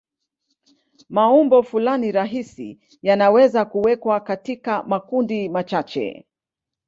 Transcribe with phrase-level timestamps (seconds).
[1.09, 6.27] Maumbo fulani rahisi yanaweza kuwekwa katika makundi machache.